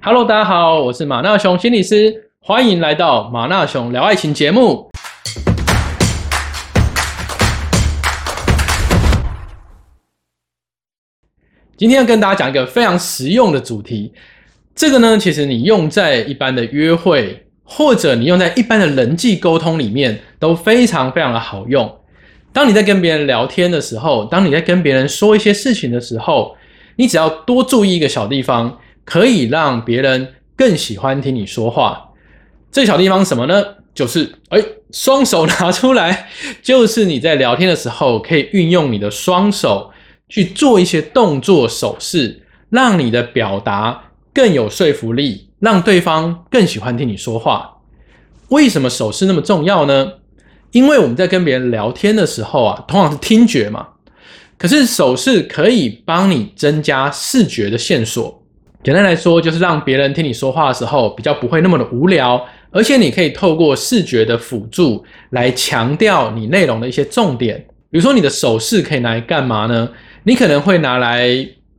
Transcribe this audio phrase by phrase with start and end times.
[0.00, 4.90] Hello，大家好，我是马纳熊心理师，欢迎来到马纳熊聊爱情节目。
[11.76, 14.12] 今天要跟大家讲一个非常实用的主题，
[14.74, 22.00] 这个呢，其实你用在一般的约会，或者你用在一般的人际沟通里面，都非常非常的好用。
[22.52, 26.56] 当你在跟别人聊天的时候，当你在跟别人说一些事情的时候，
[26.96, 32.10] 你只要多注意一个小地方，可以让别人更喜欢听你说话。
[32.70, 33.64] 这小地方什么呢？
[33.94, 36.28] 就是哎，双手拿出来，
[36.62, 39.92] 就是你在聊天的时候可以运用你的双手
[40.28, 47.76] 去做一些动作手势，让你的表达更有说服力，让对方更喜欢听你说话。
[48.48, 50.14] 为什么手势那么重要呢？
[50.72, 53.90] 因为我们在跟别人聊天的时候啊，通常是听觉嘛，
[54.58, 58.43] 可是手势可以帮你增加视觉的线索。
[58.84, 62.38] 简单来说，就是让别人听你说话的时候比较不会那么的无聊，
[62.70, 67.58] 而且你可以透过视觉的辅助来强调你内容的一些重点。
[67.90, 69.88] 比如说，你的手势可以拿来干嘛呢？
[70.24, 71.26] 你可能会拿来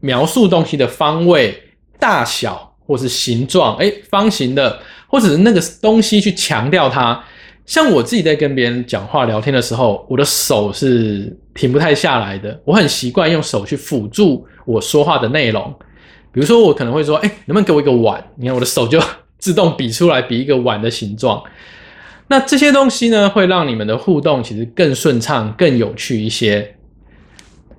[0.00, 1.56] 描述东西的方位、
[2.00, 7.22] 大小或是形状，诶，方形的，或者是那个东西去强调它。
[7.64, 12.60] 像我自己在跟别人讲话聊天的时候，我的手是停不太下来的。
[12.64, 15.72] 我很习惯用手去辅助我说话的内容。
[16.38, 19.02] 比如说，我可能会说：“哎，能不能给我一个碗？”你看，我的手就
[19.40, 21.42] 自动比出来，比一个碗的形状。
[22.28, 26.76] 那这些东西呢，会让你们的互动其实更顺畅、更有趣一些。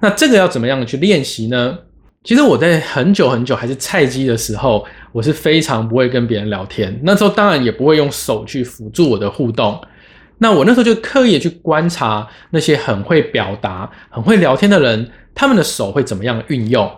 [0.00, 1.80] 那这个要怎么样去练习呢？
[2.24, 6.98] 其实我在很久很久还是菜鸡的时候，我是非常不会跟别人聊天。
[7.02, 9.78] 那时候当然也不会用手去辅助我的互动。
[10.38, 16.90] 那我那时候就刻意去观察那些很会表达、很会聊天的人，他们的手会怎么样运用。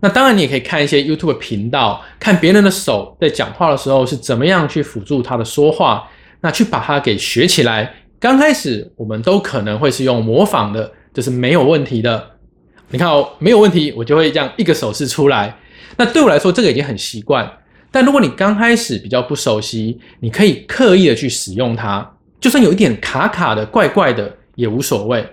[0.00, 6.08] 那当然你也可以看一些 YouTube 频道，看别人的手在讲话的时候是怎么样去辅助他的说话，
[6.40, 7.94] 那去把它给学起来。
[8.18, 12.30] 刚开始我们都可能会是用模仿的，这是没有问题的。
[12.90, 15.56] 你看哦，没有问题，我就会这样一个手势出来。
[15.96, 17.50] 那对我来说，这个已经很习惯。
[17.90, 22.08] 但如果你刚开始比较不熟悉，你可以刻意的去使用它，
[22.40, 25.26] 就算有一点卡卡的、怪怪的也无所谓。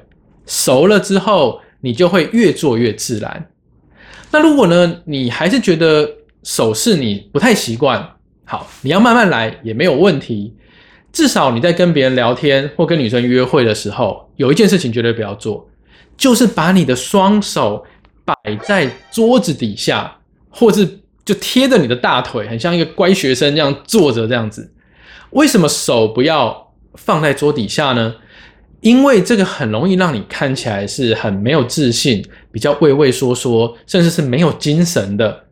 [0.46, 3.48] 熟了之后，你就会越做越自然。
[4.32, 6.10] 那如果呢，你还是觉得
[6.44, 8.16] 手势你不太习惯，
[8.46, 10.54] 好，你要慢慢来也没有问题。
[11.12, 15.68] 至少你在跟别人聊天或跟女生约会的时候，有一件事情绝对不要做。
[16.18, 17.86] 就是把你的双手
[18.26, 20.18] 摆在桌子底下，
[20.50, 24.74] 或是就贴着你的大腿，很像一个乖学生这样坐着这样子。
[25.30, 28.16] 为什么手不要放在桌底下呢？
[28.82, 32.24] 因为这个很容易让你看起来是很没有自信，
[32.58, 35.44] 比较畏畏缩缩，甚至是没有精神的。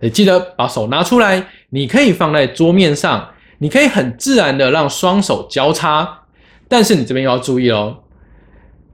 [0.00, 6.20] 你记得把手拿出来，你可以放在桌面上，你可以很自然的让双手交叉，
[6.66, 7.98] 但是你这边要注意哦。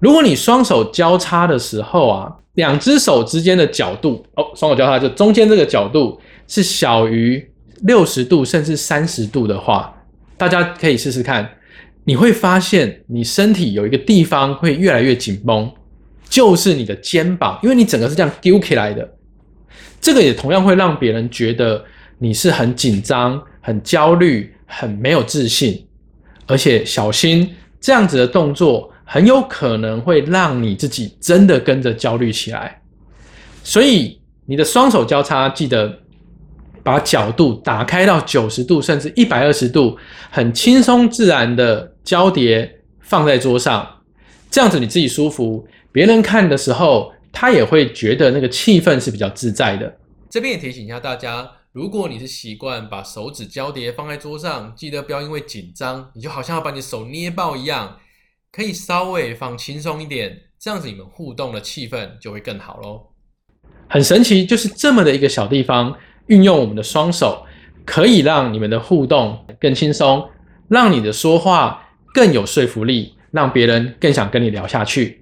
[0.01, 7.49] 如果你双手交叉的时候啊，两只手之间的角度哦，双手交叉就中间这个角度是小于
[7.83, 9.95] 六十度甚至三十度的话，
[10.37, 11.49] 大家可以试试看，
[12.03, 15.71] 你会发现你身体有一个地方会越来越紧绷，
[16.31, 19.07] 就是你的肩膀，因为你整个是这样丢起来的，
[20.01, 21.85] 这个也同样会让别人觉得
[22.19, 25.87] 你是很紧张、很焦虑、很没有自信，
[26.47, 28.91] 而且小心这样子的动作。
[29.13, 32.81] 很有可能会让你自己真的跟着焦虑起来，
[33.65, 35.99] 所以你的双手交叉，记得
[36.85, 39.99] 把角度打开到九十度甚至一百二十度，
[40.31, 43.85] 很轻松自然的交叠放在桌上，
[44.49, 49.97] 这样子你自己舒服，别人看的时候他也会觉得那个气氛是比较自在的。
[50.29, 57.99] 这边也提醒一下大家，如果你是习惯把手指交叠放在桌上，记得不要因为紧张，你就好像要把你手捏爆一样。
[58.53, 63.07] 可以稍微放轻松一点，这样子你们互动的气氛就会更好喽。
[63.89, 67.45] 很神奇，就是这么的一个小地方，运用我们的双手，
[67.85, 70.29] 可以让你们的互动更轻松，
[70.69, 75.20] 让你的说话更有说服力，让别人更想跟你聊下去。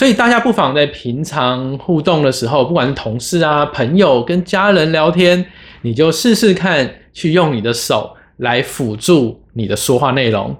[0.00, 5.44] 所以大家不妨在平常互动的时候，不管是同事啊、朋友、跟家人聊天，
[5.82, 10.56] 你就试试看，去用你的手来辅助你的说话内容。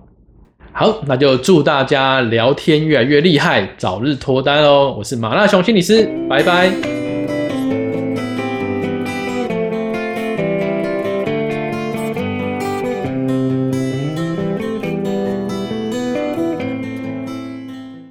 [0.73, 4.95] 好，那就祝大家聊天越来越厉害，早日脱单哦！
[4.99, 7.10] 我是麻辣熊心理师，拜拜。